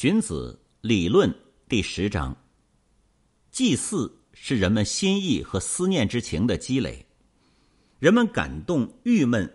[0.00, 1.30] 荀子理论
[1.68, 2.34] 第十章。
[3.50, 7.04] 祭祀是人们心意和思念之情的积累，
[7.98, 9.46] 人们感动、郁闷，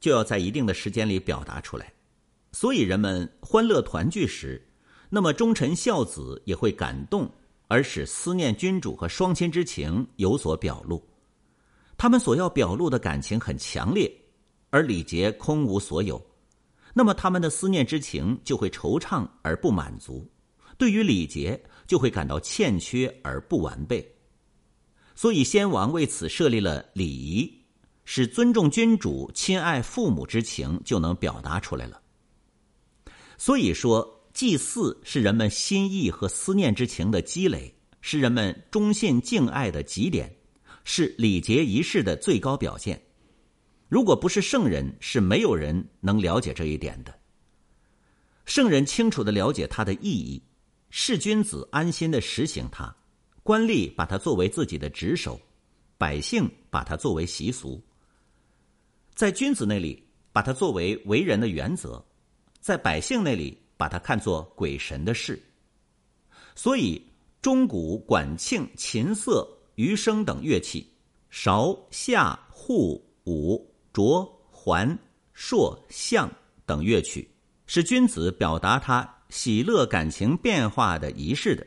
[0.00, 1.90] 就要在一定的时间里表达出来。
[2.52, 4.62] 所以，人们欢乐团聚时，
[5.08, 7.26] 那么忠臣孝子也会感动，
[7.66, 11.02] 而使思念君主和双亲之情有所表露。
[11.96, 14.14] 他们所要表露的感情很强烈，
[14.68, 16.22] 而礼节空无所有。
[16.96, 20.26] 那么他们的思念之情就会惆怅而不满足，
[20.78, 24.08] 对于礼节就会感到欠缺而不完备。
[25.16, 27.52] 所以先王为此设立了礼仪，
[28.04, 32.00] 使尊重君主、亲爱父母之情就能表达出来了。
[33.36, 40.32] 所以说，祭祀是人们心意和思念之情的积累，是人们忠信敬爱的极点，
[40.84, 43.00] 是礼节仪式的最高表现。
[43.88, 47.14] 如果不是圣人，是没有人能了解这一点的。
[48.44, 50.42] 圣人清楚的了解它的意义，
[50.90, 52.94] 士君子安心的实行它，
[53.42, 55.40] 官吏把它作为自己的职守，
[55.96, 57.82] 百姓把它作为习俗。
[59.14, 62.02] 在君子那里，把它作为为人的原则；
[62.60, 65.40] 在百姓那里，把它看作鬼神的事。
[66.54, 67.00] 所以，
[67.40, 70.90] 钟鼓、管磬、琴瑟、余声等乐器，
[71.30, 73.73] 韶、夏、户、舞。
[73.94, 74.98] 卓、环、
[75.34, 76.28] 硕、象
[76.66, 77.30] 等乐曲，
[77.64, 81.64] 是君子表达他喜乐感情变化的仪式的。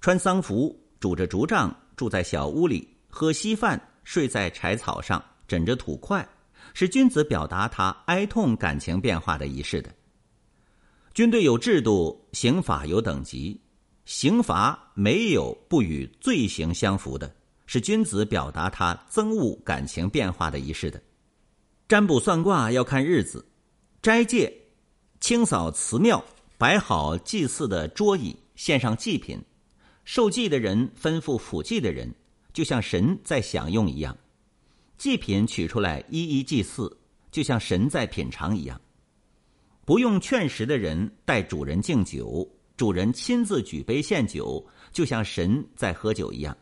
[0.00, 6.28] 穿丧服，拄着竹杖，住在小屋里，喝稀饭，睡在柴草上，枕着土块，
[6.74, 9.94] 是君子表达他哀痛感情变化的仪式的。
[11.14, 13.60] 军队有制度，刑法有等级，
[14.04, 17.32] 刑罚没有不与罪行相符的，
[17.66, 21.00] 是君子表达他憎恶感情变化的仪式的。
[21.88, 23.46] 占卜算卦要看日子，
[24.02, 24.52] 斋戒，
[25.20, 26.24] 清扫祠庙，
[26.58, 29.40] 摆好祭祀的桌椅，献上祭品，
[30.04, 32.12] 受祭的人吩咐辅祭的人，
[32.52, 34.16] 就像神在享用一样。
[34.98, 36.90] 祭品取出来一一祭祀，
[37.30, 38.80] 就像神在品尝一样。
[39.84, 42.44] 不用劝食的人带主人敬酒，
[42.76, 46.56] 主人亲自举杯献酒，就像神在喝酒一样。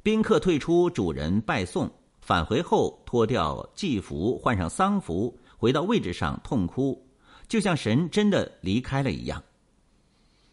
[0.00, 1.92] 宾客退出，主人拜送。
[2.24, 7.06] 返回后，脱掉祭服，换上丧服，回到位置上痛哭，
[7.46, 9.44] 就像神真的离开了一样。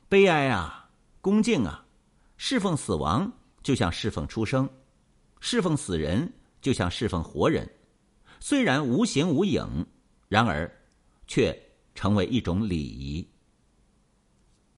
[0.10, 0.90] 悲哀啊，
[1.22, 1.86] 恭敬啊，
[2.36, 3.32] 侍奉死亡
[3.64, 4.70] 就像侍奉出生，
[5.40, 7.66] 侍奉死人就像侍奉活人。
[8.42, 9.86] 虽然无形无影，
[10.28, 10.70] 然而
[11.26, 11.58] 却
[11.96, 13.26] 成为一种礼仪。